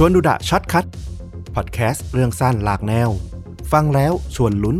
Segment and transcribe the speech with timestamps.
[0.00, 0.86] ชวนดูดะ Short Cut
[1.54, 3.08] พอดแคสต์เรื่องสั้นหลากแนว
[3.72, 4.76] ฟังแล้วชวนลุ้น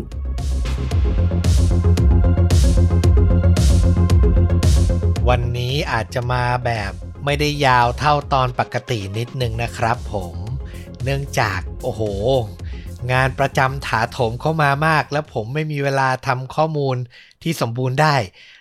[5.29, 6.93] วันนี้อาจจะมาแบบ
[7.25, 10.35] ไม่ได้ยาวเท่าตอนปกตินิดนึงนะครับผม
[11.05, 12.03] เนื่องจากโอ้โห
[13.13, 16.97] งานประจำถาโถมเข้ามามาก แล้วผมไม่มีเวลาทำข้อมูล
[17.43, 18.17] ที่สมบูรณ์ได้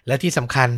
[0.07, 0.69] และที่สำคัญ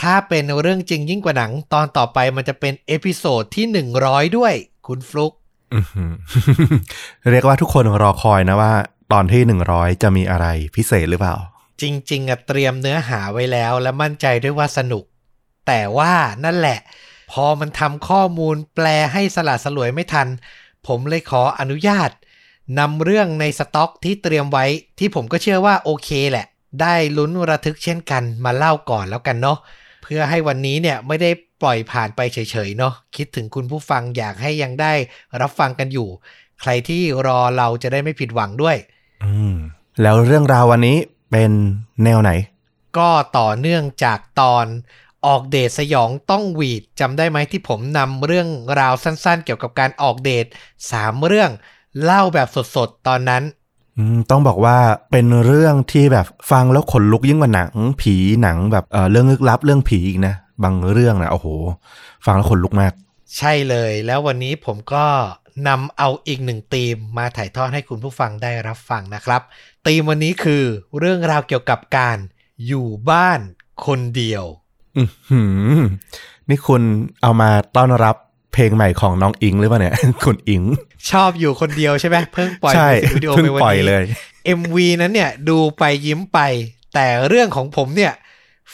[0.00, 4.54] ถ้าเป็นเรื่องจริงยิ่งกว่าหนัง ตอนต่อไปมันจะเป็น episode ที่ 100 ด้วย
[4.88, 5.32] คุณฟลุก
[5.74, 6.12] อื้อหือ
[7.30, 8.72] เรียกว่าทุกคนรอคอยนะว่า
[9.12, 10.46] ตอนที่หนึ่งร้อยจะมีอะไร
[10.76, 11.36] พิเศษหรือเปล่า
[11.80, 15.04] จริง ๆอะเตรียมเนื้อหาไว้แล้ว และมั่นใจด้วยว่าสนุก
[15.66, 16.78] แต่ว่านั่นแหละ
[17.32, 20.28] พอมันทำข้อมูลแปลให้สละสลวยไม่ทัน
[20.86, 22.10] ผมเลยขออนุญาต
[22.78, 24.64] นำเรื่องในสต็อกที่เตรียมไว้
[24.98, 26.46] ที่ผมก็เชื่อว่าโอเคแหละ
[26.80, 31.30] ได้ลุ้นระทึกเช่นกันมาเล่าก่อนแล้วกันเนาะเพื่อให้วันนี้เนี่ยไม่ได้
[31.62, 34.92] ปล่อยผ่านไปเฉยๆเนาะคิดถึงคุณผู้ฟังอยากให้ยังได้
[35.40, 36.08] รับฟังกันอยู่
[36.60, 38.76] ใครที่รอเราจะได้ไม่ผิดหวังด้วย
[39.24, 39.54] อืม
[40.02, 40.96] แล้วเรื่องราววันนี้
[41.30, 41.50] เป็น
[42.04, 42.30] แนวไหน
[42.98, 44.66] ก็ต่อเนื่องจากตอน
[45.26, 48.48] ออกเดทสยองต้องหวีดจำได้ไหมที่ผมนำเรื่อง
[48.80, 50.46] ราวสั้นๆ เกี่ยวกับการออกเดท
[50.90, 51.50] สามเรื่อง
[52.02, 53.67] เล่าแบบสดๆ ตอนนั้นอืม
[54.30, 54.76] ต้องบอกว่า
[55.10, 61.48] เป็นเรื่องที่แบบฟังแล้วขนลุกยิ่งกว่าหนังผีหนังแบบเออเรื่องลึกลับเรื่องผีอีกนะ บางเรื่องนะโอ้โห
[62.26, 62.92] ฟังแล้วขนลุกมาก
[63.36, 65.06] ใช่เลยแล้ววันนี้ผมก็
[65.68, 69.42] นำเอาอีกหนึ่งธีมมาถ่ายทอดให้คุณผู้ฟังได้รับฟังนะครับ
[69.86, 70.62] ธีมวันนี้คือ
[70.98, 72.18] เรื่องราวเกี่ยวกับการ
[72.66, 73.40] อยู่บ้าน
[73.86, 74.44] คนเดียว
[74.98, 75.42] อือหื
[75.74, 75.78] อ
[76.48, 76.82] นี่คุณ
[77.22, 78.16] เอามาต้อนรับ
[78.52, 80.62] เพลงใหม่ของน้องอิงหรือเปล่าเนี่ย คุณอิง
[81.10, 84.04] ชอบอยู่คนเดียวใช่ไหมเพิ่งปล่อยใช่มิวสิกวิดีโอเพิ่งไปวันปล่อยนี้เลย
[84.60, 86.38] MV นั้นเนี่ยดูไปยิ้มไป
[86.94, 88.14] แต่เรื่องของผมเนี่ย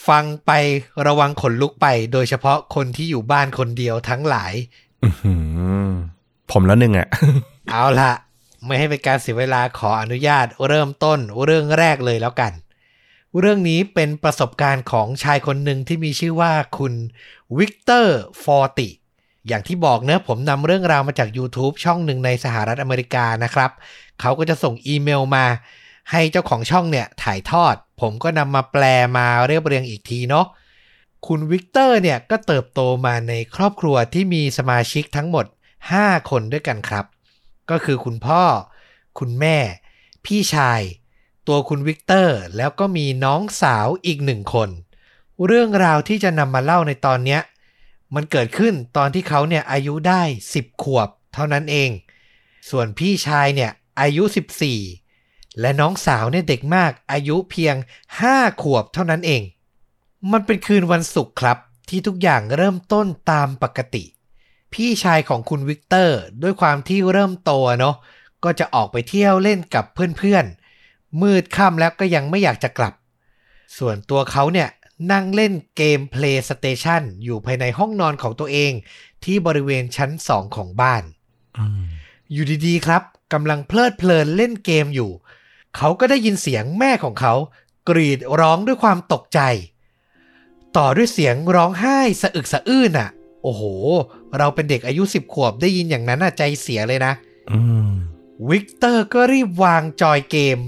[0.09, 0.53] ฟังไป
[1.07, 4.53] ระวังขนลุกไป โดยเฉพาะคนที่อยู่บ้านคนเดียวทั้งหลาย
[5.05, 5.35] อื้อหื
[5.87, 5.91] อ
[6.53, 7.09] ผมแล้วหนึ่งอะ
[7.71, 8.13] เอาละ
[8.67, 12.53] ไม่ให้เป็นการเสียเวลาขออนุญาตเริ่มต้นเรื่องแรกเลยแล้วกัน
[13.41, 16.93] เรื่องนี้เป็นประสบการณ์ของชายคนหนึ่งที่มีชื่อว่าคุณ
[17.59, 18.89] วิกเตอร์ฟอร์ติ
[19.49, 23.71] อย่างที่บอกเนะผมนำเรื่องราวมาจาก YouTube ช่องหนึ่งในสหรัฐอเมริกานะครับ
[24.21, 25.47] เขาก็จะส่งอีเมลมา
[26.11, 28.85] ให้เจ้าของช่องเนี่ยถ่ายทอด ผมก็นำมาแปล
[29.17, 30.47] มาเรียบเรียงอีกทีเนาะ
[31.27, 35.47] คุณวิกเตอร์เนี่ยก็เติบโตมาในครอบครัวที่มีสมาชิกทั้งหมด
[35.89, 37.05] 5 คนด้วยกันครับ
[37.71, 38.43] ก็คือคุณพ่อ
[39.19, 39.57] คุณแม่
[40.25, 40.81] พี่ชาย
[41.47, 44.69] ตัวคุณวิกเตอร์แล้วก็มีน้องสาวอีกหนึ่งคน
[45.47, 47.41] เรื่องราวที่จะนำมาเล่าในตอนเนี้ย
[48.15, 50.23] มันเกิดขึ้นตอนที่เขาเนี่ยอายุได้
[50.55, 51.91] 10 ขวบเท่านั้นเอง
[52.71, 53.71] ส่วนพี่ชายเนี่ย
[54.01, 54.23] อายุ
[54.93, 57.75] 14 และน้องสาวเนี่ยเด็กมากอายุเพียง
[58.19, 59.43] 5 ขวบเท่านั้นเอง
[60.33, 61.59] มันเป็นคืนวันศุกร์ครับ
[61.89, 64.05] ที่ทุกอย่างเริ่มต้นตามปกติ
[64.73, 67.97] พี่ชายของคุณวิกเตอร์ด้วยความที่เริ่มโตเนาะ
[68.45, 72.95] ก็จะออกไปเที่ยวเล่นกับเพื่อนๆ มืดค่ำแล้วก็ยังไม่อยากจะกลับ
[73.79, 74.69] ส่วนตัวเขาเนี่ย
[75.13, 78.73] นั่งเล่นเกม PlayStation อยู่ภายในห้องนอนของตัวเอง
[79.25, 81.03] ที่บริเวณชั้น2ของบ้าน
[81.59, 81.83] อืม
[82.33, 85.11] อยู่ดีๆครับกำลังเพลิดเพลินเล่นเกมอยู่
[85.77, 87.35] เขาก็ได้ยินเสียงแม่ของเขา
[87.89, 89.41] กรีดร้องด้วยความตกใจ
[90.77, 93.11] ต่อด้วยเสียงร้องไห้สะอึกสะอื้นอะ
[93.43, 93.63] โอ้โห
[94.39, 97.13] เราเป็นเด็กอายุสิบขวบได้ยินอย่างนั้นน่ะใจเสียเลยนะ
[97.53, 97.91] อืม
[98.49, 100.59] วิกเตอร์ก็รีบวางจอยเกม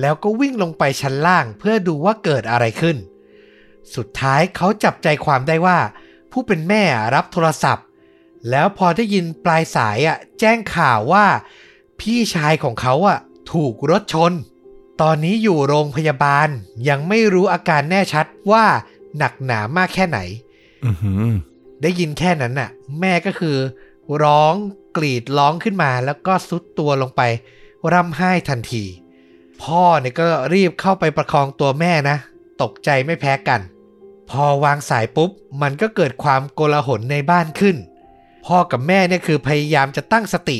[0.00, 2.96] แล้วก็วิ่งลงไปชั้นล่างเพื่อดูว่าเกิดอะไรขึ้น
[3.94, 5.78] สุดท้ายเขาจับใจความได้ว่า
[6.32, 6.82] ผู้เป็นแม่
[7.14, 7.86] รับโทรศัพท์
[8.50, 11.26] แล้วพอได้ยินปลายสายอะแจ้งข่าวว่า
[12.00, 13.18] พี่ชายของเขาอะ
[13.52, 14.32] ถูกรถชน
[15.02, 16.48] ตอนนี้อยู่โรงพยาบาล
[16.88, 18.64] ยังไม่รู้อาการแน่ชัดว่า
[19.18, 20.18] หนักหนามากแค่ไหน
[20.84, 21.22] อือหือ
[21.82, 22.70] ได้ยินแค่นั้นน่ะ
[23.00, 23.56] แม่ก็คือ
[24.22, 24.54] ร้อง
[24.96, 27.22] กรีดร้องขึ้นมา แล้วก็ซุดตัวลงไป
[27.92, 28.84] ร่ำไห้ทันที
[29.62, 32.16] พ่อเนี่ยก็รีบเข้าไปประคองตัวแม่นะ
[32.62, 33.60] ตกใจไม่แพ้กัน
[34.30, 35.30] พอวางสายปุ๊บ
[35.62, 37.76] มันก็เกิดความโกลาหลในบ้านขึ้น
[38.46, 40.58] พ่อกับแม่เนี่ยคือพยายามจะตั้งสติ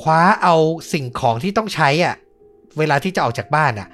[0.00, 0.56] คว้าเอา
[0.92, 2.14] สิ่งของที่ต้องใช้อะ
[2.78, 3.88] เวลาที่จะออกจากบ้านอะ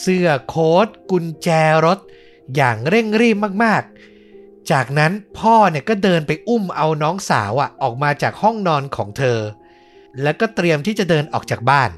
[0.00, 1.48] เสื้อโค้ทกุญแจ
[1.86, 1.98] รถ
[2.56, 9.38] อย่างเร่งรีบมากๆ จากนั้นพ่อเนี่ยก็เดินไปอุ้มเอาน้องสาวอะออกมาจากห้องนอนของเธอ
[10.22, 11.90] แล้วก็เตรียมที่จะเดินออกจากบ้าน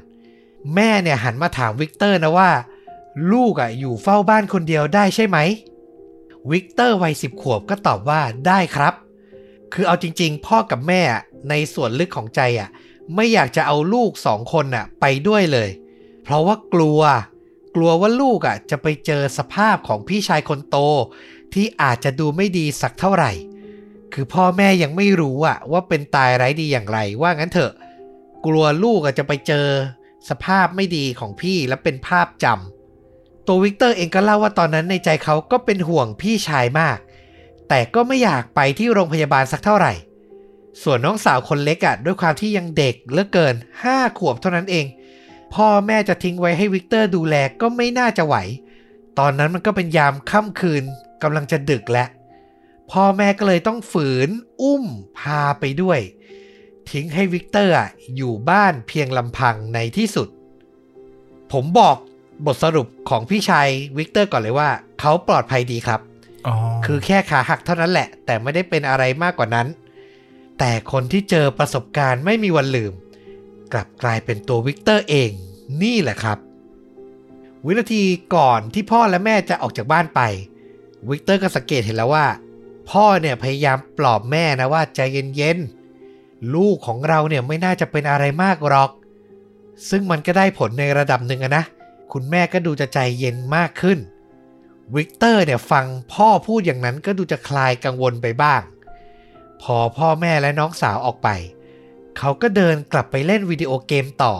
[0.75, 2.51] แม่เนี่ยหันมาถามวิกเตอร์นะว่า
[3.31, 5.37] ลูกอะอยู่เฝ้าบ้านคนเดียวได้ใช่ไหม
[6.51, 8.93] วิกเตอร์วัยสิบขวบก็ตอบว่าได้ครับ
[9.73, 11.01] คือเอาจริง ๆ พ่อกับแม่
[11.49, 12.69] ในส่วนลึกของใจอะ
[13.15, 15.69] ไม่อยากจะเอาลูกสองคนน่ะไปด้วยเลย
[16.23, 17.01] เพราะว่ากลัว
[17.75, 20.77] กลัวว่าลูกอะจะไปเจอสภาพของพี่ชายคนโต
[21.53, 23.31] ที่อาจจะดูไม่ดีสักเท่าไหร่
[24.13, 27.73] คือพ่อแม่ยังไม่รู้อะว่าเป็นตายไร้ดีอย่างไร ว่างั้นเถอะ
[28.45, 29.67] กลัวลูกอาจจะไปเจอ
[30.29, 32.76] สภาพไม่ดีของพี่และเป็นภาพจำ
[33.47, 36.97] ตัววิกเตอร์เองก็เล่าว่าตอนนั้นในใจเขาก็เป็นห่วงพี่ชายมาก
[37.69, 39.93] แต่ก็ไม่อยากไปที่โรงพยาบาลสักเท่าไหร่
[40.83, 44.85] ส่วนน้องสาวคนเล็กอะด้วยความที่ยังเด็กเหลือเกินห้าขวบเท่านั้นเอง
[45.53, 48.35] พ่อแม่จะทิ้งไว้ให้วิกเตอร์ดูแลก็ไม่น่าจะไหว
[49.19, 50.83] ตอนนั้นมันก็เป็นยามค่ำคืน
[51.23, 52.07] กำลังจะดึกแล้ว
[52.91, 54.29] พ่อแม่ก็เลยต้องฝืน
[54.61, 54.83] อุ้ม
[55.19, 55.99] พาไปด้วย
[56.89, 57.73] ทิ้งให้วิกเตอร์
[58.15, 60.29] อยู่บ้านเพียงลำพังในที่สุด
[61.51, 61.97] ผมบอก
[62.45, 63.67] บทสรุปของพี่ชาย
[63.97, 64.69] วิกเตอร์ก่อนเลยว่า
[64.99, 66.01] เขาปลอดภัยดีครับ
[66.47, 66.55] อ๋อ
[66.85, 69.67] คือแค่ขาหักเท่านั้นแหละ แต่ไม่ได้เป็นอะไรมากกว่านั้น
[70.59, 72.93] แต่คนที่เจอประสบการณ์ไม่มีวันลืม
[73.73, 75.31] กลับกลายเป็นตัววิกเตอร์เอง
[75.83, 76.37] นี่แหละครับ
[77.65, 78.03] วินาที
[78.35, 80.21] ก่อนที่พ่อและแม่จะออกจากบ้านไป
[81.09, 82.25] วิกเตอร์ก็สังเกตเห็นแล้วว่า
[82.89, 84.99] พ่อเนี่ยพยายามปลอบแม่นะว่าใจ
[85.35, 88.91] เย็นๆลูกของเราเนี่ยไม่น่าจะเป็นอะไรมากหรอก
[89.89, 91.63] ซึ่งมันก็ได้ผลในระดับหนึ่งอะนะ
[92.13, 93.99] คุณแม่ก็ดูจะใจเย็นมากขึ้น
[94.95, 98.61] วิกเตอร์เนี่ยฟังพ่อพูดอย่างนั้นก็ดูจะคลายกังวลไปบ้าง
[99.61, 101.29] พอพ่อแม่และน้องสาวออกไป
[102.17, 104.33] เขาก็เดินกลับไปเล่นวิดีโอเกมต่อ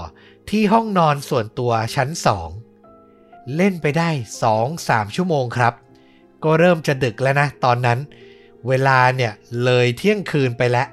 [0.49, 2.49] ที่ห้องนอนส่วนตัวชั้นสอง
[3.55, 4.09] เล่นไปได้
[4.63, 5.73] 2-3ชั่วโมงครับ
[6.43, 7.99] ก็เริ่มจะดึกแล้วนะตอนนั้น
[8.67, 9.33] เวลาเนี่ย
[9.63, 10.87] เลยเที่ยงคืนไปแล้ว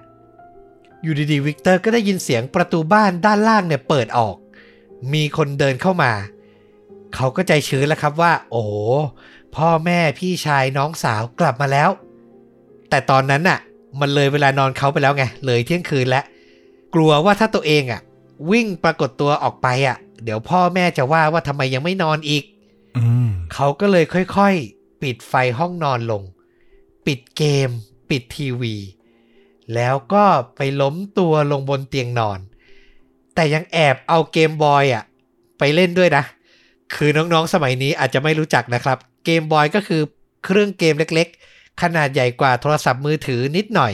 [1.03, 4.37] อยู่ดีๆวิกเตอร์ก็ได้ยินเสียงประตูบ้านด้านล่างเนี่ยเปิดออก
[5.13, 6.13] มีคนเดินเข้ามา
[7.15, 8.73] เขาก็ใจชื้นแล้วครับว่า โอ้โห
[9.57, 11.91] พ่อแม่พี่ชายน้องสาวกลับมาแล้ว
[12.91, 13.59] แต่ตอนนั้นน่ะ
[14.01, 16.25] มันเลยเวลานอนเขาไปแล้วไง เลยเที่ยงคืนแล้ว
[16.95, 18.01] กลัวว่าถ้าตัวเองอะ
[18.51, 22.45] วิ่งปรากฏตัวออกไปอะ เดี๋ยวพ่อแม่จะว่าว่าทำไมยังไม่นอนอีก
[22.97, 24.05] อืมเขาก็เลย
[24.37, 26.23] ค่อยๆ ปิดไฟห้องนอนลง
[27.07, 27.71] ปิดเกม
[28.11, 28.75] ปิดทีวี
[29.75, 30.25] แล้วก็
[30.57, 32.39] ไปล้มตัวลงบนเตียงนอน
[33.35, 35.05] แต่ยังแอบเอาเกมบอยอะ
[35.59, 36.25] ไปเล่นด้วยนะ
[36.95, 40.03] คือน้องๆสมัยนี้อาจจะไม่รู้จักนะครับ เกมบอยก็คือ
[40.45, 43.93] เครื่องเกมเล็กๆ ขนาดใหญ่กว่าโทรศัพท์มือถือนิดหน่อย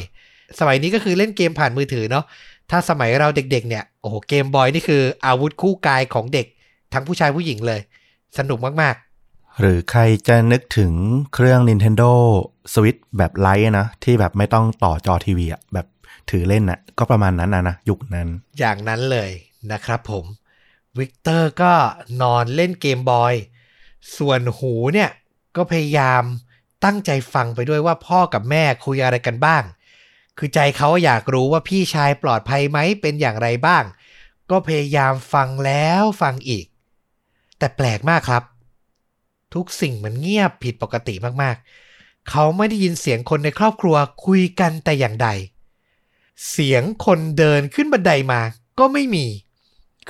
[0.59, 2.25] สมัยนี้ก็คือเล่นเกมผ่านมือถือเนาะ
[2.71, 6.47] ถ้าสมัยเราเด็กๆ เนี่ยโอ้โหเกมบอยนี่คืออาวุธคู่กายของเด็ก
[6.93, 7.81] ทั้งผู้ชายผู้หญิงเลย
[8.39, 10.93] สนุกมากๆ หรือใครจะนึกถึง
[11.35, 12.11] เครื่อง Nintendo
[12.75, 15.87] Switch แบบไลท์นะ ที่แบบไม่ต้องต่อจอทีวีอะแบบ
[16.31, 18.29] ถือเล่นน่ะก็ประมาณนั้นนะนะยุคนั้น
[18.59, 19.31] อย่างนั้นเลย
[19.73, 20.25] นะครับผม
[20.99, 21.73] วิกเตอร์ก็
[22.21, 23.35] นอนเล่น Game Boy
[24.17, 25.11] ส่วนหูเนี่ย
[25.57, 26.23] ก็พยายาม
[26.85, 29.63] ตั้งใจฟังไปด้วยว่าพ่อกับแม่คุยอะไรกันบ้าง
[30.39, 33.85] คือใจเขาอยากรู้ว่าพี่ชายปลอดภัยไหมเป็นอย่างไรบ้าง
[34.51, 36.67] ก็พยายามฟังแล้วฟังอีก
[37.59, 38.45] แต่แปลกมากครับ
[39.55, 43.97] ทุกสิ่งมันเงียบผิดปกติมากๆ เขาไม่ได้ยินเสียงคนในครอบครัว
[44.27, 45.29] คุยกันแต่อย่างใด
[46.51, 48.41] เสียงคนเดินขึ้นบันไดมา
[48.79, 49.27] ก็ไม่มี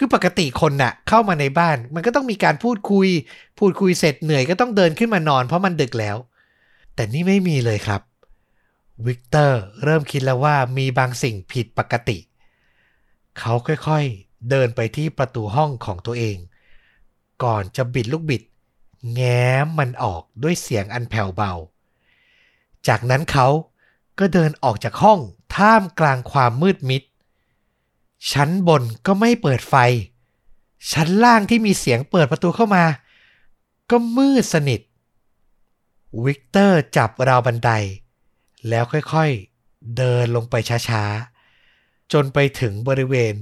[0.02, 3.08] คือปกติคนน่ะ เข้ามาในบ้าน มันก็ต้องมีการพูดคุย
[3.58, 6.16] พูดคุยเสร็จเหนื่อยก็ต้องเดินขึ้นมานอนเพราะมันดึกแล้ว
[6.94, 8.02] แต่นี่ไม่มีเลยครับ
[9.06, 12.18] วิกเตอร์เริ่มคิดแล้วว่ามีบางสิ่งผิดปกติ
[13.38, 16.36] เขาค่อยๆ เดินไปที่ประตูห้องของตัวเอง
[17.44, 18.42] ก่อนจะบิดลูกบิด
[19.14, 21.52] แง้มมันออกด้วยเสียงอันแผ่วเบา
[22.88, 23.48] จากนั้นเขา
[24.18, 25.20] ก็เดินออกจากห้อง
[25.56, 27.02] ท่ามกลางความมืดมิด
[28.32, 29.74] ชั้นบนก็ไม่เปิดไฟ
[30.92, 32.84] ชั้นล่างที่มีเสียงเปิดประตูเข้ามา
[33.90, 34.80] ก็มืดสนิท
[36.24, 37.70] วิกเตอร์จับราวบันได
[38.68, 40.54] แล้วค่อยๆ เดินลงไป
[40.88, 43.34] ช้าๆ จนไปถึงบริเวณ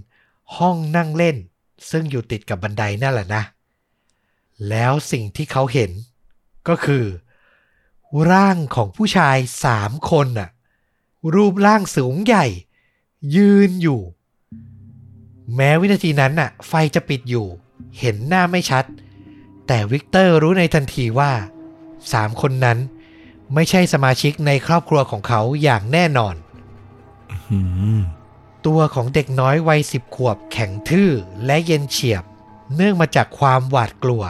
[0.56, 1.37] ห้องนั่งเล่น
[1.90, 3.42] ซึ่งอยู่ติดกับบันไดนั่นแหละนะ
[4.68, 5.90] แล้วสิ่งที่เขาเห็น
[6.68, 7.04] ก็คือ
[8.30, 10.50] ร่างของผู้ชายสามคนน่ะ
[11.35, 12.47] รูปร่างสูงใหญ่
[13.37, 14.00] ยืนอยู่
[15.54, 17.46] แม้วินาทีนั้นน่ะ ไฟจะปิดอยู่
[17.98, 18.84] เห็นหน้าไม่ชัด
[19.66, 21.32] แต่วิกเตอร์รู้ในทันทีว่า
[22.12, 22.78] สามคนนั้น
[23.54, 26.34] ไม่ใช่สมาชิกในครอบครัวของเขาอย่างแน่นอน
[28.66, 31.10] ตัวของเด็กน้อยวัยสิบขวบแข็งทื่อ
[31.46, 32.24] และเย็นเฉียบ
[32.74, 34.22] เนื่องมาจากความหวาดกลัว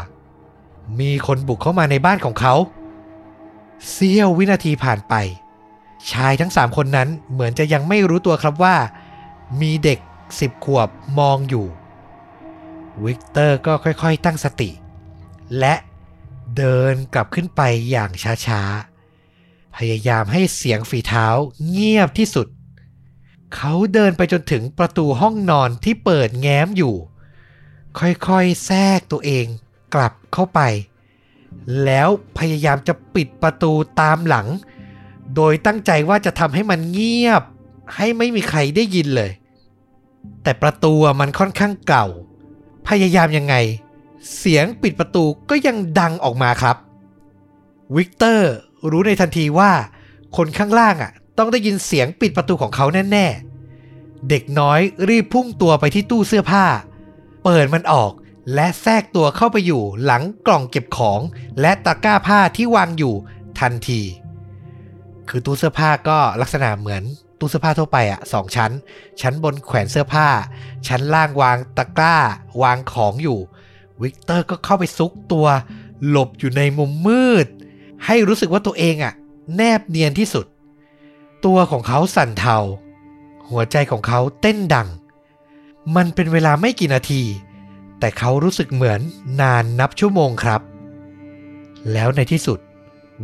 [1.00, 2.54] มีคนบุกเข้ามาในบ้านของเขา
[3.90, 5.14] เสี้ยววินาทีผ่านไป
[6.12, 8.76] ชายทั้งสามคนนั้นเหมือนจะยังไม่รู้ตัวครับว่า
[9.60, 9.98] มีเด็ก
[10.40, 11.66] สิบขวบมองอยู่
[13.04, 14.70] วิกเตอร์ก็ค่อยๆตั้งสติ
[15.58, 15.75] และ
[16.56, 18.11] เดินกลับขึ้นไปอย่าง
[18.47, 21.26] ช้าๆ พยายามให้เสียงฝีเท้า
[21.68, 22.47] เงียบที่สุด
[23.54, 26.94] เขาเดินไปจนถึงประตูห้องนอนที่เปิดแง้มอยู่
[27.99, 29.47] ค่อยๆ แทรกตัวเอง
[29.94, 30.61] กลับเข้าไป
[31.85, 32.08] แล้ว
[32.38, 34.49] พยายามจะปิดประตูตามหลัง
[35.35, 37.42] โดยตั้งใจว่าจะทำให้มันเงียบ
[37.94, 39.30] ให้ไม่มีใครได้ยินเลย
[40.42, 42.06] แต่ประตูมันค่อนข้างเก่า
[42.88, 43.54] พยายามยังไง
[44.37, 46.76] เสียงปิดประตูก็ยังดังออกมาครับ
[47.96, 48.52] วิกเตอร์
[48.90, 49.72] รู้ในทันทีว่า
[50.37, 53.26] คนข้างล่างอะ ต้องได้ยินเสียงปิดประตูของเขาแน่
[53.72, 56.64] ๆ เด็กน้อยรีบพุ่งตัวไปที่ตู้เสื้อผ้า
[57.44, 58.12] เปิดมันออก
[58.54, 61.20] และแทรกตัวเข้าไปอยู่หลังกล่องเก็บของ
[61.60, 63.14] และตะกร้าผ้าที่วางอยู่
[63.60, 64.00] ทันที
[65.28, 67.02] คือตู้เสื้อผ้าก็ลักษณะเหมือน
[67.38, 68.73] ตู้เสื้อผ้าทั่วไปอะสองชั้น
[69.21, 70.28] ชั้นบนแขวนเสื้อผ้า
[70.87, 72.16] ชั้นล่างวางตะกร้า
[72.62, 73.38] วางของอยู่
[74.02, 75.47] วิกเตอร์ก็เข้าไปซุกตัว
[76.09, 77.47] หลบอยู่ในมุมมืด
[78.07, 79.14] ให้รู้สึกว่าตัวเองอะ
[79.57, 80.47] แนบเนียนที่สุด
[81.45, 82.57] ตัวของเขาสั่นเทา
[83.49, 84.88] หัวใจของเขาเต้นดัง
[85.97, 87.23] มันเป็นเวลาไม่กี่นาที
[87.99, 89.00] แต่เขารู้สึกเหมือน
[89.40, 90.61] นานนับชั่วโมงครับ
[91.92, 92.59] แล้วในที่สุด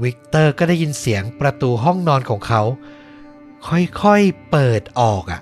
[0.03, 2.63] วิกเตอร์ก็ได้ยินเสียงประตูห้องนอนของเขา
[3.69, 5.41] ค่อยๆเปิดออกอะ่ะ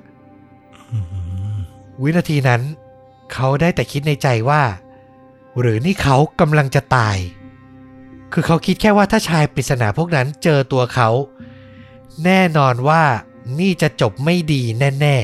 [2.02, 2.62] วินาทีนั้น
[3.33, 4.62] เขาได้แต่คิดในใจว่า
[5.61, 7.17] หรือนี่เขากำลังจะตาย
[8.33, 11.09] คือเขาคิดแค่ว่าถ้าชายปริศนาพวกนั้นเจอตัวเขา
[12.25, 13.02] แน่นอนว่า
[13.59, 14.62] นี่จะจบไม่ดี
[15.00, 15.17] แน่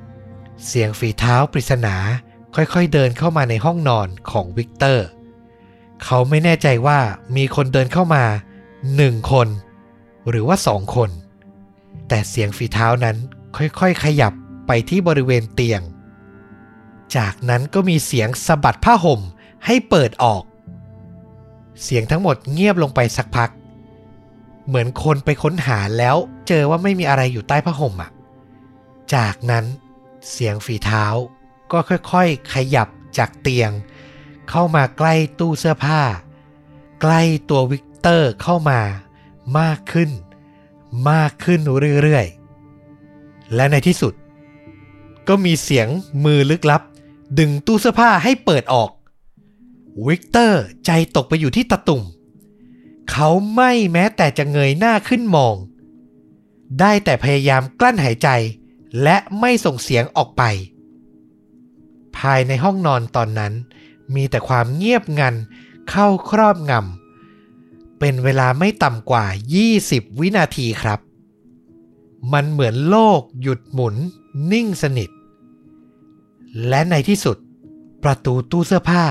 [0.00, 1.96] ๆ เสียงฝีเท้าปริศนา
[2.54, 5.06] ค่อยๆเดินเข้ามาในห้องนอนของวิกเตอร์
[6.04, 6.98] เขาไม่แน่ใจว่า
[7.36, 8.24] มีคนเดินเข้ามา
[8.96, 9.48] หนึ่งคน
[10.28, 11.10] หรือว่าสองคน
[12.08, 13.16] แต่เสียงฝีเท้านั้น
[13.56, 14.32] ค่อยๆ ขยับ
[14.66, 15.82] ไปที่บริเวณเตียง
[17.16, 19.20] จากนั้นก็มีเสียงสะบัดผ้าห่ม
[19.66, 20.42] ให้เปิดออก
[21.82, 23.50] เสียงทั้งหมดเงียบลงไปสักพัก
[24.66, 26.16] เหมือนคนไปค้นหาแล้ว
[26.48, 28.10] เจอว่าไม่มีอะไรอยู่ใต้ผ้าห่มอะ
[29.14, 29.64] จากนั้น
[30.30, 31.04] เสียงฝีเท้า
[31.72, 33.70] ก็ค่อยๆ ขยับจากเตียง
[34.50, 36.00] เข้ามาใกล้ตู้เสื้อผ้า
[37.02, 38.80] ใกล้ตัววิกเตอร์เข้ามา
[39.58, 40.10] มากขึ้น
[41.10, 41.60] มากขึ้น
[42.02, 44.14] เรื่อยๆ และในที่สุด
[45.28, 45.88] ก็มีเสียง
[46.24, 46.82] มือลึกลับ
[47.38, 48.90] ดึงตู้เสื้อผ้าให้เปิดออก
[50.06, 52.02] วิกเตอร์ใจตกไปอยู่ที่ตะตุ่ม
[53.10, 55.54] เขาไม่แม้แต่จะเงยหน้าขึ้นมอง
[56.80, 58.28] ได้แต่พยายามกลั้นหายใจ
[59.02, 60.42] และไม่ส่งเสียงออกไป
[62.16, 63.52] ภายในห้องนอนตอนนั้น
[64.14, 65.34] มีแต่ความเงียบงัน
[65.90, 66.99] เข้าครอบงำ
[68.00, 69.24] เป็นเวลาไม่ต่ำกว่า
[69.72, 71.00] 20 วินาทีครับ
[72.32, 73.94] มันเหมือนโลกหยุดหมุน
[74.52, 75.10] นิ่งสนิท
[76.68, 77.36] และในที่สุด
[78.02, 79.04] ประตูตู้เสื้อผ้า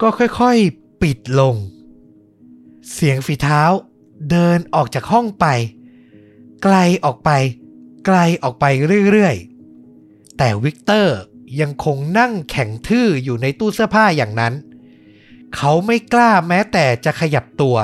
[0.00, 1.54] ก็ค่อยๆปิดลง
[2.92, 3.62] เสียงฝีเท้า
[4.30, 5.46] เดินออกจากห้องไป
[6.62, 7.30] ไกลออกไป
[8.06, 8.64] ไกลออกไป
[9.10, 11.16] เรื่อยๆ แต่วิกเตอร์
[11.60, 17.76] ยังคงนั่งแข็งทื่ออยู่ในตู้เสื้อผ้าอย่างนั้นเเขาไม่กล้าแม้แต่จะขยับตัว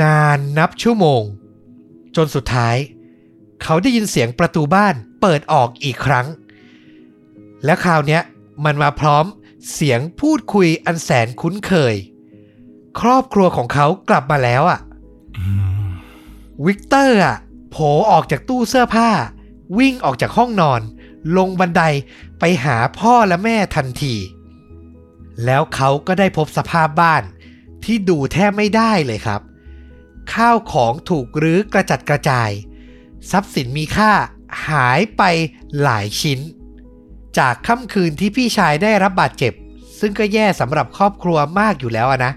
[0.00, 1.22] นานนับชั่วโมง
[2.16, 2.76] จนสุดท้าย
[3.62, 6.26] เขาได้ยินเสียงประตูบ้านเปิดออกอีกครั้ง
[7.64, 8.20] และคราวนี้
[8.64, 9.24] มันมาพร้อม
[9.72, 11.94] เสียงพูดคุยอันแสนคุ้นเคย
[13.00, 14.80] ครอบครัวของเขากลับมาแล้วอะ
[16.66, 17.36] วิกเตอร์อะ
[17.70, 19.10] โผล่ออกจากตู้เสื้อผ้า
[19.78, 20.80] วิ่งออกจากห้องนอน
[21.36, 21.82] ลงบันได
[22.38, 24.14] ไปหาพ่อและแม่ทันที
[25.44, 27.22] แล้วเขาก็ได้พบสภาพบ้าน
[27.84, 29.40] ที่ดูแทบไม่ได้เลยครับ
[30.34, 32.50] ข้าวของถูกรื้อกระจัดกระจาย
[33.30, 34.12] ทรัพย์สินมีค่า
[34.68, 35.22] หายไป
[35.82, 36.40] หลายชิ้น
[37.38, 39.52] จากค่ำคืนที่พี่ชายได้รับบาดเจ็บ
[40.00, 42.32] ซึ่งก็แย่สำหรับครอบครัวมากอยู่แล้วนะ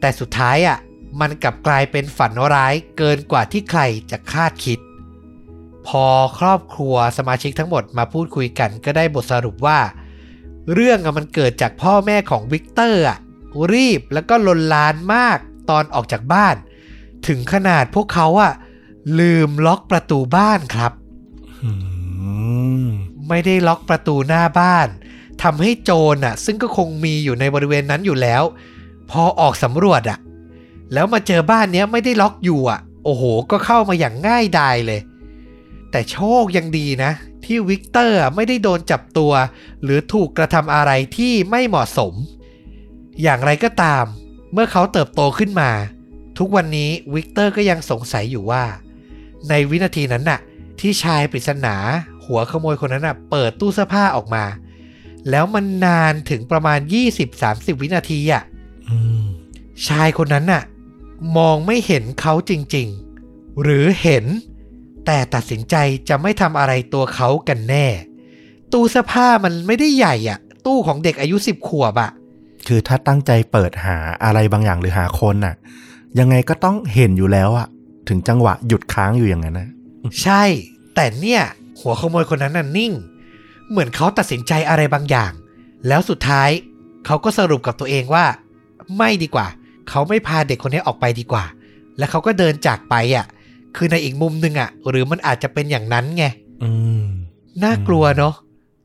[0.00, 0.78] แต่สุดท้ายอะ
[1.20, 4.78] มันกลับกลายเป็นฝันร้ายเกินกว่าที่ใครจะคาดคิด
[5.86, 6.06] พอ
[6.38, 9.78] ครอบครัวสมาชิกทั้งหมดมาพูดคุยกันก็ได้บทสรุปว่า
[10.72, 13.18] เรื่องอะมันเกิดจากพ่อแม่ของวิกเตอร์อะ
[13.72, 15.38] รีบแล้วก็ลนลานมาก
[15.70, 16.56] ตอนออกจากบ้าน
[17.26, 18.52] ถึงขนาดพวกเขาอะ
[19.18, 20.92] ลืมล็อกประตูบ้านครับ
[21.62, 21.70] อื
[22.84, 22.86] ม
[23.28, 24.88] ไม่ได้ล็อกประตูหน้าบ้าน
[25.42, 28.42] ทำให้โจรอะซึ่งก็คงมีอยู่ในบริเวณนั้นอยู่แล้ว
[29.10, 30.18] พอออกสำรวจอะ
[30.92, 35.00] แล้วมาเจอบ้านเนี้ยไม่ได้ล็อกอยู่อะโอ้โห ก็เข้ามาอย่างง่ายดายเลย
[35.90, 37.10] แต่โชคยังดีนะ
[37.46, 39.32] ที่วิกเตอร์อะไม่ได้โดนจับตัว
[39.82, 42.14] หรือถูกกระทำอะไรที่ไม่เหมาะสม
[43.22, 44.04] อย่างไรก็ตาม
[44.52, 45.70] เมื่อเขาเติบโตขึ้นมา
[46.38, 48.64] ทุกวันนี้วิกเตอร์ก็ยังสงสัยอยู่ว่า
[49.48, 50.40] ในวินาทีนั้นน่ะ
[50.80, 51.76] ที่ชายปริศนา
[52.24, 54.44] หัวขโมยคนนั้นน่ะเปิดตู้เสื้อผ้าออกมา
[55.30, 56.78] แล้วมันนานถึงประมาณ
[57.30, 58.42] 20-30 วินาทีอะ
[58.88, 59.24] อืม
[59.86, 60.62] ชายคนนั้นน่ะ
[61.36, 62.88] มองไม่เห็นเขาจริง
[63.24, 64.24] ๆ หรือเห็น
[65.06, 65.76] แต่ตัดสินใจ
[66.08, 67.86] จะไม่ทำอะไรตัวเขากันแน่
[68.72, 72.10] ตู้เสื้อผ้ามันไม่ได้ใหญ่อะตู้ของเด็กอายุสิบขวบอะ
[72.66, 75.54] คือถ้าตั้งใจเปิดหาอะไรบางอย่างหรือหาคนน่ะ
[76.18, 77.66] ยังไงก็ต้องเห็นอยู่แล้วอะ
[78.08, 79.68] ถึงจังหวะหยุดค้างอยู่อย่างนั้นนะ
[80.22, 80.42] ใช่
[80.94, 81.42] แต่เนี่ย
[81.80, 82.92] หัวขโมยคนนั้นน่ะนิ่ง
[83.70, 85.32] เหมือนเขาตัดสินใจอะไรบางอย่าง
[85.88, 86.50] แล้วสุดท้าย
[87.06, 88.24] เขาก็สรุปกับตัวเองว่า
[88.98, 89.46] ไม่ดีกว่า
[89.88, 91.44] เขาไม่พาเด็กคนนี้ออกไปดีกว่า
[91.98, 93.26] แล้วเขาก็เดินจากไปอะ
[93.76, 96.24] คือในอีกมุมหนึ่งอะหรือมันอาจจะเป็นอย่างนั้นไง
[96.62, 97.04] อืม
[97.62, 98.34] น่ากลัวเนาะ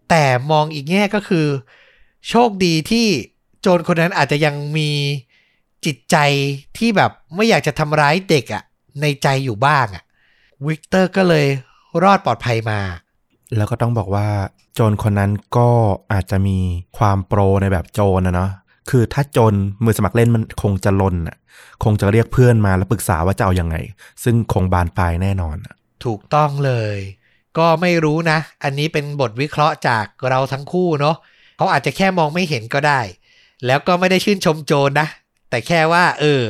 [0.09, 1.47] แต่มองอีกแง่ก็คือ
[2.29, 3.05] โชคดีที่
[3.61, 4.89] โจรคนนั้นอาจจะยังมี
[5.85, 6.17] จิตใจ
[6.77, 8.63] ที่แบบไม่อยากจะทำร้ายเด็กอะ
[9.01, 10.03] ในใจอยู่บ้างอะ
[10.67, 11.45] วิกเตอร์ก็เลย
[12.03, 12.79] รอดปลอดภัยมา
[13.57, 14.27] แล้วก็ต้องบอกว่า
[14.73, 15.69] โจรคนนั้นก็
[16.11, 16.57] อาจจะมี
[16.97, 18.51] ความโปรในแบบโจรนะเนาะ
[18.89, 19.53] คือถ้าโจร
[19.83, 21.37] มือสมัครเล่นมันคงจะลนอะ
[21.83, 23.75] คงจะเรียกเพื่อนมาแล้วปรึกษาว่าจะเอาอยัางไง
[24.23, 26.97] ซึ่งคงบานปลายแน่นอนอะถูกต้องเลย
[27.57, 31.15] ก็ไม่รู้นะ อันนี้เป็นบทวิเคราะห์จากเราทั้งคู่เนาะ
[31.57, 33.01] เขาอาจจะแค่มองไม่เห็นก็ได้
[33.65, 35.07] แล้วก็ไม่ได้ชื่นชมโจรนะ
[35.49, 36.41] แต่แค่ว่า เออ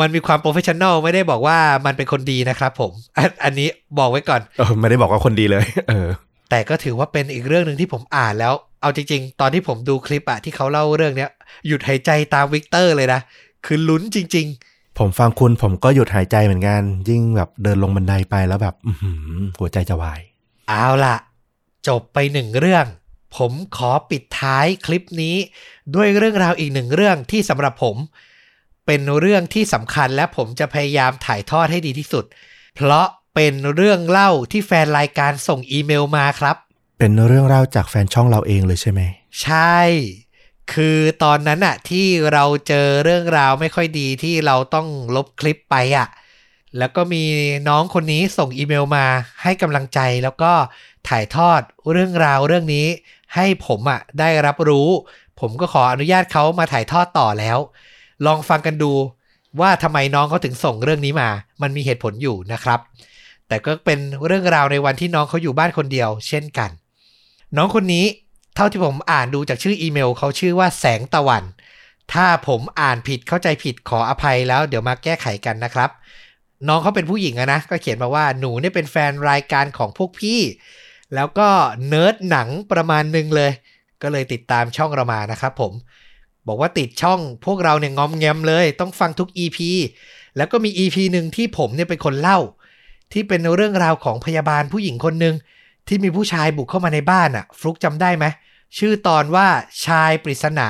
[0.00, 3.68] มันมีความ professional ไม่ได้บอกว่ามันเป็นคนดีนะครับผมอันอันนี้
[3.98, 6.08] บอกไว้ก่อน เออไม่ได้บอกว่าคนดีเลย เออ
[6.50, 11.30] แต่ก็ถือว่าเป็นอีกเรื่องหนึ่งที่ผมอ่านแล้ว เอาจริง ๆ ตอนที่ผมดูคลิปอะที่เขาเล่าเรื่องเนี้ย
[11.66, 13.20] หยุดหายใจตามวิกเตอร์เลยนะ
[13.66, 14.48] คือลุ้นจริง
[15.00, 21.16] ผมฟังคุณผมก็หยุดหายใจเหมือนกัน ยิ่งแบบเดินลงบันไดไปแล้วแบบอื้อหือหัวใจจะวายๆเอาล่ะ
[21.88, 22.86] จบไปหนึ่งเรื่อง
[23.36, 25.36] ผมขอปิดท้ายคลิปนี้
[25.94, 27.96] ด้วยเรื่องราวอีกหนึ่งเรื่องที่สำหรับผม
[28.86, 32.24] เป็นเรื่องที่สำคัญและผมจะพยายามถ่ายทอดให้ดีที่สุด
[32.76, 36.56] เพราะเป็นเรื่องเล่าที่แฟนรายการส่งอีเมลมาครับ
[36.98, 39.00] เป็นเรื่องเล่าจากแฟนช่องเราเองเลยใช่ไหม
[39.42, 39.78] ใช่
[40.72, 44.86] คือตอนนั้นอะที่เราเจอเรื่องราวไม่ค่อยดีที่เราต้อง
[45.16, 46.08] ลบคลิปไปอะ
[46.78, 47.24] แล้วก็มี
[47.68, 49.06] น้องคนนี้ส่งอีเมลมา
[49.42, 50.52] ให้กำลังใจแล้วก็
[51.08, 51.60] ถ่ายทอด
[51.92, 52.86] เรื่องราวเรื่องนี้
[53.34, 54.88] ให้ผมอะได้รับรู้
[55.40, 57.58] ผมก็ขออนุญาตเขามาถ่ายทอดต่อแล้ว
[58.26, 58.92] ลองฟังกันดู
[59.60, 61.28] ว่าทำไมน้องเขาถึงส่งเรื่องนี้มา
[61.62, 62.80] มันมีเหตุผลอยู่นะครับ
[63.48, 66.70] แต่ก็เป็นเรื่องราวในวันที่น้องเขาอยู่บ้านคนเดียว เช่นกัน
[67.56, 68.04] น้องคนนี้
[68.54, 71.44] เท่าที่ผมอ่านดูจากชื่ออีเมลเขาชื่อว่าแสงตะวัน
[72.12, 75.90] ถ้าผมอ่านผิดเข้าใจผิดขออภัยแล้วเดี๋ยวมาแก้ไขกันนะครับ
[76.68, 80.40] น้องเขาเป็นผู้หญิงอะนะ ก็เขียนมาว่าหนูเนี่ยเป็นแฟนรายการของพวกพี่
[81.14, 81.48] แล้วก็
[81.88, 83.52] เนิร์ดหนังประมาณหนึงเลย
[84.02, 85.72] ก็เลยติดตามช่องเรามานะครับผม
[86.46, 89.58] บอกว่าติดช่องพวกเราเนี่ยงอมแงมเลย ต้องฟังทุก EP
[90.36, 92.38] แล้วก็มี EP หนึ่งที่ผมเนี่ยเป็นคนเล่า
[93.12, 95.34] ที่เป็นเรื่องราวของพยาบาลผู้หญิงคนหนึ่ง
[95.88, 98.24] ที่มีผู้ชายบุกเข้ามาในบ้านอะฟลุกจำได้ไหม
[98.78, 99.46] ชื่อตอนว่า
[99.86, 100.68] ชายปริศนา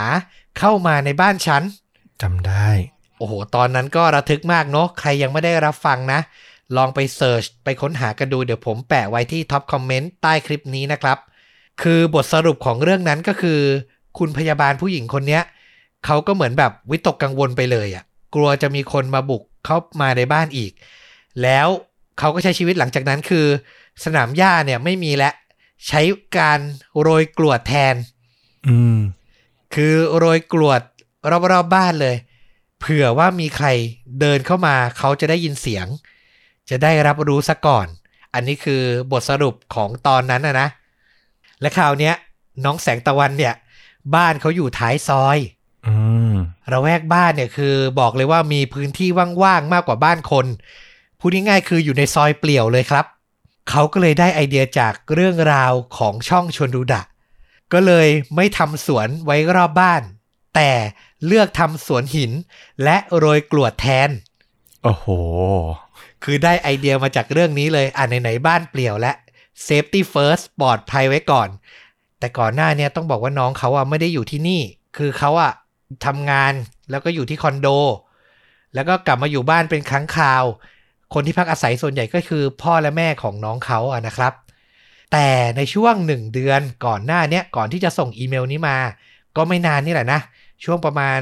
[0.59, 1.63] เข้ามาในบ้านฉัน
[2.23, 2.69] จำได้
[3.19, 6.21] โอ้โห ตอนนั้นก็ระทึกมากเนาะใครยังไม่ได้รับฟังนะ
[6.77, 11.19] ลองไปเสิร์ชไปค้นหากันดูเดี๋ยวผมแปะไว้ที่ท็อปคอมเมนต์ใต้คลิปนี้นะครับ
[11.83, 13.61] คือบทสรุปของเรื่องนั้นก็คือ
[14.19, 15.43] คุณพยาบาลผู้หญิงคนเนี้ย
[16.05, 20.73] เขาก็เหมือนแบบวิตกกังวลไปเลยอะ่ะกลัวจะมีคนมาบุกเข้ามาในบ้านอีก
[21.43, 21.69] แล้ว
[22.19, 23.47] เขาก็ใช้ชีวิตหลังจากนั้นคือ
[24.05, 25.35] สนามหญ้าเนี่ยไม่มีแล้ว
[25.89, 26.03] ใช้
[26.37, 26.61] การ
[27.01, 27.95] โรยกรวดแทน
[28.69, 28.99] อืม
[29.75, 30.81] คือโรยกรวด
[31.31, 32.17] รอบๆบบ้านเลย
[32.81, 33.69] เผื่อว่ามีใคร
[34.21, 35.87] เดินเข้ามาเขาจะได้ยินเสียง
[36.71, 37.87] จะได้รับรู้ซะก่อน
[38.35, 38.83] อันนี้คือ
[39.13, 40.69] บทสรุปของตอนนั้นนะนะ
[41.61, 42.15] และคราวเนี้ย
[42.65, 43.55] น้องแสงตะวันเนี่ย
[44.15, 45.39] บ้านเขาอยู่ท้ายซอย
[45.87, 45.95] อื
[46.33, 46.35] ม
[46.73, 49.09] ระแวกบ้านเนี่ยคือบอกเลยว่ามีพื้นที่
[49.43, 50.47] ว่างๆมากกว่าบ้านคน
[51.21, 53.07] พูดง่ายๆคืออยู่ในซอยเปลี่ยวเลยครับ
[53.71, 57.03] เขาก็เลยได้ไอเดียจากเรื่องราวของช่องชวนดูดะ
[57.73, 60.03] ก็เลยไม่ทำสวนไว้รอบบ้าน
[60.55, 60.71] แต่
[61.27, 62.33] เลือกทำสวนหิน
[62.85, 64.11] และโรยกรวดแทน
[64.83, 65.07] โอ้โห
[66.25, 69.13] คือได้ไอเดียมาจากเรื่องนี้เลย อ่านไหนๆบ้านเปลี่ยวและ
[69.67, 71.49] safety first ปลอดภัยไว้ก่อน
[72.19, 74.61] แต่ก่อนหน้าเนี่ยต้องบอกว่าน้องเขาอะไม่ได้อยู่ที่นี่
[74.97, 75.53] คือเขาอะ
[76.07, 76.53] ทำงาน
[76.91, 77.69] แล้วก็อยู่ที่คอนโด
[78.75, 80.45] แล้วก็กลับมาอยู่บ้านเป็นครั้งคราว
[81.15, 84.33] คนที่พักอาศัยส่วนใหญ่ก็คือพ่อและแม่ของน้องเขาอะนะครับ
[85.13, 88.79] แต่ในช่วงหนึ่งเดือนก่อนหน้าเนี้ยก่อนที่จะส่งอีเมลนี้มา
[89.37, 90.21] ก็ไม่นานนี่แหละนะ
[90.65, 91.19] ช่วงประมาณ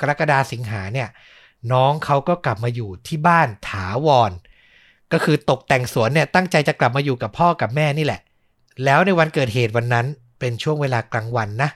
[0.00, 1.08] กรกฎาสิงหาเนี่ย
[1.72, 4.32] น้องเขาก็กลับมาอยู่ที่บ้านถาวร
[5.12, 8.20] ก็คือตกแต่งสวนเนี่ยตั้งใจจะกลับมาอยู่กับพ่อกับแม่นี่แหละ
[8.84, 10.06] แล้วในวันเกิดเหตุวันนั้น
[10.38, 11.70] เป็นช่วงเวลากลางวันนะ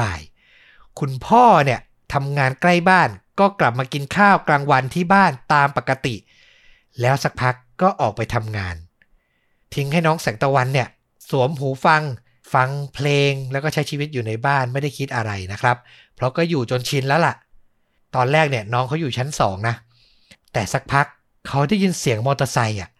[0.00, 1.80] บ่ายๆคุณพ่อเนี่ย
[2.12, 3.08] ทำงานใกล้บ้าน
[3.40, 6.14] ก็กลับมากินข้าวกลางวันที่บ้านตามปกติ
[7.00, 8.76] แล้วสักพักก็ออกไปทำงาน
[9.74, 10.88] ทิ้งให้น้องแสงตะวันเนี่ย
[11.30, 12.02] สวมหูฟัง
[12.54, 15.76] ฟังเพลงแล้วก็ใช้ชีวิตอยู่ในบ้านไม่ได้คิดอะไรนะครับ
[16.14, 17.34] เพราะก็อยู่จนชินแล้วล่ะ
[18.14, 19.74] ตอนแรกเนี่ยน้องเขาอยู่ชั้นสองนะ
[20.52, 21.06] แต่สักพัก
[21.48, 22.90] เขาได้ยินเสียงมอเตอร์ไซค์อะ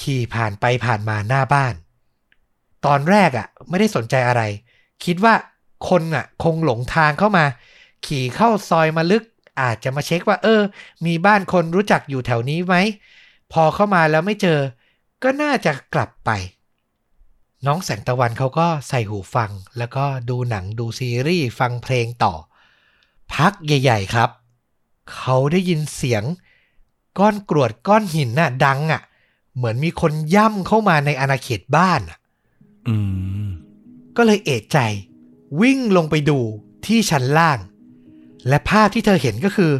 [0.00, 1.74] ขี่ผ่านไปผ่านมาหน้าบ้าน
[2.86, 4.42] ตอนแรกอะ ไม่ได้สนใจอะไร
[5.04, 5.34] คิดว่า
[5.88, 7.44] คนอะ คงหลงทางเข้ามา
[8.06, 9.24] ขี่เข้าซอยมาลึก
[9.60, 10.62] อาจจะมาเช็คว่า เออ
[11.06, 12.74] มีบ้านคนรู้จักอยู่แถวนี้ไหม
[13.52, 14.60] พอเข้ามาแล้วไม่เจอ
[15.22, 16.30] ก็น่าจะกลับไป
[17.66, 22.34] น้องแสงตะวันเขาก็ใส่หูฟัง แล้วก็ดูหนังดูซีรีส์ฟังเพลงต่อ
[23.34, 24.30] พักใหญ่ๆครับ
[25.14, 26.24] เขาได้ยินเสียง
[27.18, 29.02] ก้อนกรวดก้อนหินน่ะ ดังอะ
[29.56, 32.18] เหมือนมีคนย่ำเข้ามาในอาณาเขตบ้านอะ
[32.88, 32.96] อื
[33.46, 33.48] ม
[34.16, 34.78] ก็เลยเอะใจ
[35.60, 36.38] วิ่งลงไปดู
[36.86, 37.58] ที่ชั้นล่าง
[38.48, 39.72] และภาพที่เธอเห็นก็คือ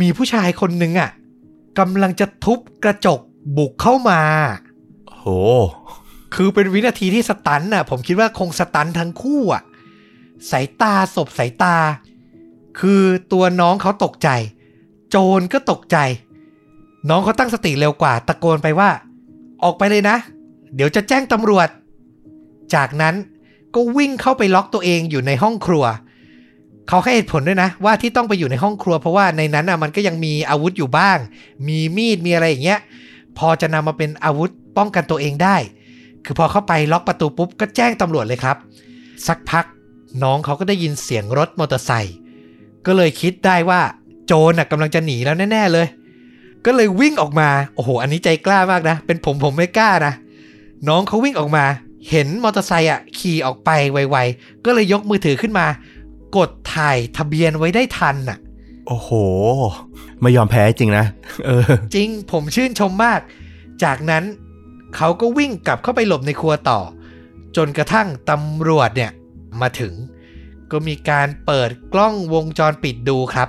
[0.00, 1.10] มีผู้ชายคนหนึ่งอะ
[1.78, 3.20] กำลังจะทุบกระจก
[3.56, 4.20] บุกเข้ามา
[5.10, 5.24] โห
[6.34, 9.62] คือเป็นวินาทีที่สตันน่ะ ผมคิดว่าคงสตันทั้งคู่อะ
[10.50, 11.76] สายตาสบสายตา
[12.80, 14.28] คือตัวน้องเขาตกใจ
[15.10, 15.96] โจรก็ตกใจ
[17.08, 18.90] น้องเขาตั้งสติเร็วกว่า ตะโกนไปว่า
[19.62, 20.16] ออกไปเลยนะ
[20.74, 21.68] เดี๋ยวจะแจ้งตำรวจ
[22.74, 23.14] จากนั้น
[23.74, 25.84] ก็วิ่งเข้าไปล็อกตัวเองอยู่ในห้องครัว
[26.88, 31.18] เขาให้เหตุผลด้วยนะ ว่าที่ต้องไปอยู่ในห้องครัว เพราะว่าในนั้นอะมันก็ยังมีอาวุธอยู่บ้าง
[31.66, 32.80] มีมีดมีอะไรอย่างเงี้ย
[33.38, 35.56] พอจะนำมาเป็นอาวุธป้องกันตัวเองได้
[36.24, 38.56] คือพอเข้าไปล็อกประตูปุ๊บก็แจ้งตำรวจเลยครับ
[39.26, 39.64] สักพัก
[40.22, 42.16] น้องเขาก็ได้ยินเสียงรถมอเตอร์ไซค์
[42.86, 43.80] ก็เลยคิดได้ว่า
[44.26, 45.86] โจรน่ะกำลังจะหนีแล้วแน่ ๆเลย
[46.66, 50.12] ก็เลยวิ่งออกมา โอ้โห อันนี้ใจกล้ามากนะ เป็นผมผมไม่กล้านะ
[50.88, 51.64] น้องเขาวิ่งออกมา
[52.10, 55.66] เห็นมอเตอร์ไซค์อะขี่ออกไปไวๆ ก็เลยยกมือถือขึ้นมา
[56.36, 58.38] กดถ่ายทะเบียนไว้ได้ทันน่ะ
[58.86, 59.10] โอ้โห
[60.20, 61.04] ไม่ยอมแพ้จริงนะ
[61.46, 63.20] เออ จริงผมชื่นชมมาก
[63.84, 64.24] จากนั้น
[64.96, 66.80] เขาก็วิ่งกลับเข้าไปหลบในครัวต่อ
[67.56, 69.12] จนกระทั่งตำรวจเนี่ย
[69.60, 69.94] มาถึง
[70.70, 73.48] ก็มีการเปิดกล้องวงจรปิดดูครับ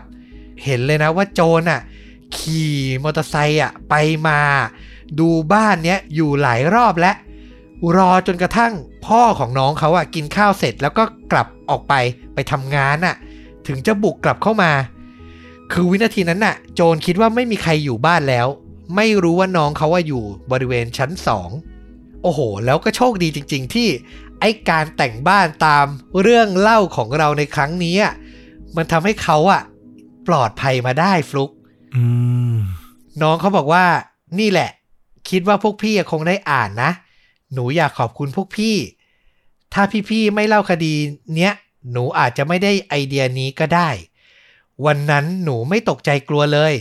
[0.64, 1.82] เห็นเลยนะว่าโจรอะ
[2.38, 3.96] ขี่มอเตอร์ไซค์อะไป
[4.28, 4.40] มา
[5.20, 7.16] ดูบ้านเนี้ยอยู่หลายรอบแล้ว
[7.98, 8.74] รอจนกระทั่ง
[9.06, 11.94] พ่อของน้องเขาอะกินข้าวเสร็จแล้วก็กลับ ออกไป
[12.34, 13.16] ไปทำงานอะ
[13.68, 14.72] ถึงจะบุกกลับเข้ามา
[15.72, 18.48] คือวินาทีนั้นน่ะ โจรคิดว่าไม่มีใครอยู่บ้านแล้ว
[18.96, 21.50] ไม่รู้ว่าน้องเขาว่าอยู่บริเวณชั้นสอง
[22.24, 23.88] โอ้โห แล้วก็โชคดีจริง ๆ ที่
[24.40, 25.86] ไอการแต่งบ้านตาม
[26.22, 28.14] เรื่องเล่าของเราในครั้งนี้อะ
[28.76, 29.62] มันทำให้เขาอะ
[30.28, 31.52] ปลอดภัยมาได้ฟลุก
[31.96, 32.04] อื
[32.54, 32.56] ม
[33.22, 33.86] น้องเขาบอกว่า
[34.40, 34.70] นี่แหละ
[35.30, 36.92] คิดว่าพวกพี่คงได้อ่านนะ
[37.54, 38.76] หนูอยากขอบคุณพวกพี่
[39.74, 40.94] ถ้าพี่ๆไม่เล่าคดี
[41.36, 41.54] เนี้ย
[41.92, 43.90] หนูอาจจะไม่ได้ไอเดียนี้ก็ได้
[44.86, 46.74] วันนั้นหนูไม่ตกใจกลัวเลย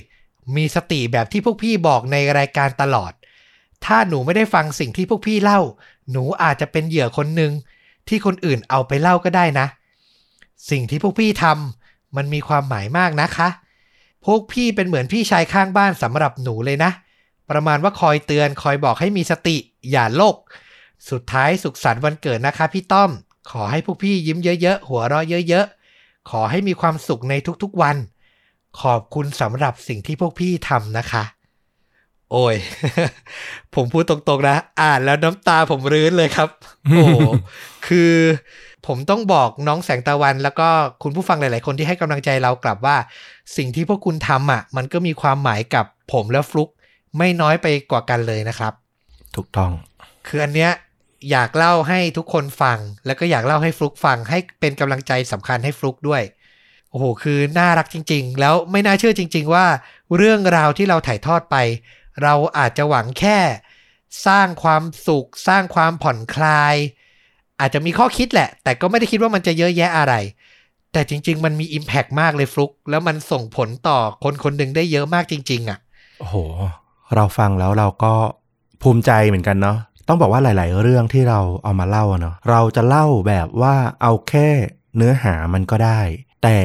[0.57, 3.13] มีสติแบบที่พวกพี่บอกในรายการตลอด
[3.85, 5.61] ถ้าหนูไม่ได้ฟังสิ่งที่พวกพี่เล่า
[6.11, 7.53] หนูอาจจะเป็นเหยื่อคนหนึ่ง
[8.09, 9.67] ที่คนอื่นเอาไปเล่าก็ได้นะ
[10.71, 13.49] สิ่งที่พวกพี่ทำมันมีความหมายมากนะคะ
[14.25, 16.91] พวกพี่เป็นเหมือนพี่ชายข้างบ้านสำหรับหนูเลยนะ
[17.51, 19.57] ประมาณว่าคอยเตือนคอยบอกให้มีสติ
[19.91, 20.37] อย่าโลก
[21.11, 23.11] สุดท้ายสุขสันต์วันเกิดนะคะพี่ต้อม
[23.51, 27.97] ขอให้พวกพี่ยิ้มเยอะๆ หัวเราะเยอะๆ ขอให้มีความสุขในทุกๆวัน
[28.81, 31.25] ขอบคุณสำหรับสิ่งที่พวกพี่ทำนะคะ
[32.33, 32.57] โอ้ย
[33.75, 36.49] ผมพูดตรงๆนะ อ่านแล้วน้ำตาผมรื้นเลยครับ
[36.91, 37.17] โอ้โห
[37.89, 38.13] คือ
[38.87, 40.69] ผมต้องบอกน้องแสงตะวัน แล้วก็
[41.03, 42.97] คุณผู้ฟังหลาย ๆ คนที่ให้กำลังใจเรากลับว่า
[43.57, 46.69] สิ่งที่พวกคุณทำอะ มันก็มีความหมายกับผมและฟลุก
[47.19, 48.73] ไม่น้อยไปกว่ากันเลยนะครับ
[49.37, 49.71] ถูกต้อง
[50.27, 50.71] คืออันเนี้ย
[51.31, 56.23] อยากเล่าให้ทุกคนฟัง แล้วก็อยากเล่าให้ฟลุกฟัง ให้เป็นกำลังใจสำคัญให้ฟลุกด้วย
[56.91, 59.67] โอ้โห คือน่ารักจริง ๆ แล้วไม่น่าเชื่อจริง ๆ ว่า
[60.17, 61.57] เรื่องราวที่เราถ่ายทอดไป
[62.23, 63.39] เราอาจจะหวังแค่
[64.27, 66.77] สร้างความสุข สร้างความผ่อนคลาย
[67.61, 70.15] อาจจะมีข้อคิดแหละ แต่ก็ไม่ได้คิดว่ามันจะเยอะแยะอะไร
[70.93, 75.79] แต่จริง ๆ มันมี Impact มากเลยฟลุก แล้วมันส่งผลต่อคนคนหนึ่งได้เยอะมากจริง ๆอะ
[76.21, 76.37] โอ้โห
[77.15, 78.13] เราฟังแล้วเราก็
[78.83, 79.77] ภูมิใจเหมือนกันเนาะ
[80.09, 84.49] ต้องบอกว่าหลาย ๆ เรื่องที่เราเอามาเล่าเนาะเราจะเล่าแบบว่าเอาแค่
[84.97, 86.01] เนื้อหามันก็ได้
[86.43, 86.59] แต่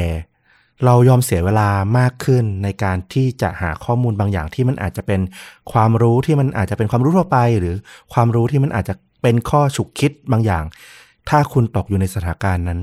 [0.85, 5.21] เรายอมเสียเวลามากขึ้นในการที่จะหาข้อมูลบางอย่างที่มันอาจจะเป็น
[5.71, 7.75] ความรู้ที่มันอาจจะเป็นความรู้ทั่วไป หรือ
[8.13, 10.63] ความรู้ที่มันอาจจะเป็นข้อฉุกคิดบางอย่าง
[11.29, 12.79] ถ้าคุณตกอยู่ในสถานการณ์นั้น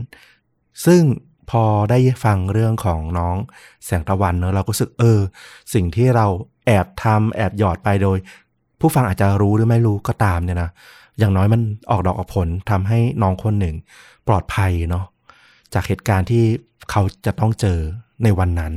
[0.87, 1.03] ซึ่ง
[1.51, 3.37] พอได้ฟังเรื่องของน้อง
[3.85, 5.21] แสงตะวันเนอะเราก็รู้สึกเออ
[5.75, 6.27] สิ่งที่เรา
[6.67, 8.19] แอบทำแอบหยอดไปโดย
[8.81, 10.71] ผู้ฟังอาจจะรู้หรือไม่รู้ก็ตามเนี่ยนะ
[11.19, 13.75] อย่างน้อยมันออกดอกออกผลทำให้น้องคนหนึ่ง
[14.29, 15.05] ปลอดภัยเนาะ
[15.75, 16.45] จากเหตุการณ์ที่
[16.91, 17.79] เขาจะต้องเจอ
[18.25, 18.73] ในวันนั้น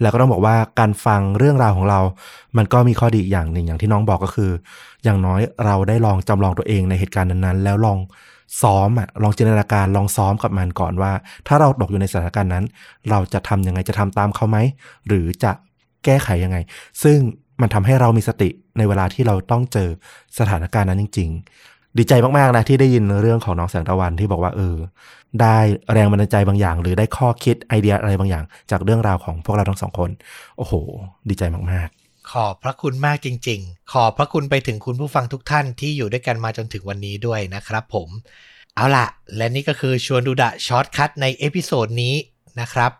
[0.00, 2.00] แล้วก็ต้องบอกว่าการฟังเรื่องราวของเรา
[2.56, 4.50] มันก็มีข้อดีอย่างหนึ่งอย่างที่น้องบอกก็คือ
[5.04, 7.98] อย่างน้อยเราได้ลองจำลองตัวเองในเหตุการณ์นั้นๆ แล้วลอง
[8.62, 11.12] ซ้อมอะลองจินตนาการลองซ้อมกับมันก่อนว่า
[11.46, 12.64] ถ้าเราตกอยู่ในสถานการณ์นั้น
[13.10, 14.58] เราจะทำยังไงจะทำตามเขาไหม
[15.06, 15.52] หรือจะ
[16.04, 16.56] แก้ไขยังไง
[17.02, 17.18] ซึ่ง
[17.62, 18.48] มันทำให้เรามีสติ
[18.78, 19.88] ในเวลาที่เราต้องเจอ
[20.38, 21.30] สถานการณ์นั้นจริง
[21.64, 24.76] ๆ ดีใจมากๆนะที่ได้ยินเรื่องของน้องแสงตะวันที่บอกว่าเออ
[25.40, 25.58] ได้
[25.92, 30.10] แรงบันดาลใจบางอย่าง หรือได้ข้อคิดไอเดียอะไรบางอย่าง จากเรื่องราวของพวกเราทั้งสองคน
[30.58, 30.74] โอ้โห
[31.28, 38.08] ดีใจมากๆขอบพระคุณมากจริง ๆ ขอบพระคุณไปถึงคุณผู้ฟังทุกท่านที่อยู่ด้วยกันมาจนถึงวันนี้ด้วยนะครับผม
[38.76, 42.14] เอาล่ะและนี่ก็คือชวนดูดะช็อตคัทในเอพิโซดนี้
[42.60, 42.92] นะครับ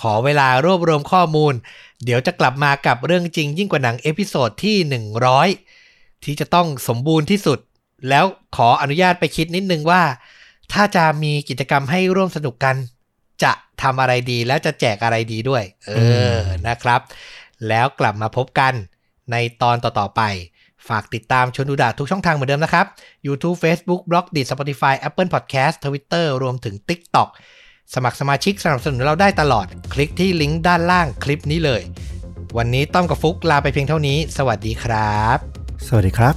[0.00, 1.54] ขอเวลารวบรวมข้อมูล
[2.04, 4.76] เดี๋ยวจะกลับมากับเรื่องจริงยิ่งกว่าหนัง episode ที่
[5.50, 7.58] 100 ที่จะต้องสมบูรณ์ที่สุด
[8.08, 8.24] แล้ว
[8.56, 10.02] ขออนุญาตไปคิดนิดนึงว่า
[10.72, 12.76] ถ้าจะมีกิจกรรมให้ร่วมสนุกกัน
[13.42, 15.90] จะทำอะไรดีและจะแจกอะไรดีด้วย เอ
[16.34, 17.00] อนะครับ
[17.68, 18.72] แล้วกลับมาพบกัน
[19.32, 20.22] ในตอนต่อๆไป
[20.88, 22.86] ฝากติดตามชวนดูดาทุกช่องทางเหมือนเดิมนะครับ
[23.26, 27.28] YouTube Facebook b l o g d i Spotify Apple Podcast Twitter รวมถึง TikTok
[27.94, 31.82] สมัครสมาชิกสนับสนุนเราได้ตลอด คลิกที่ลิงก์ด้านล่างคลิปนี้เลย
[32.56, 35.38] วันนี้ต้อมกับฟุกลาไปเพียงเท่านี้ สวัสดีครับ
[35.86, 36.34] สวัสดีครับ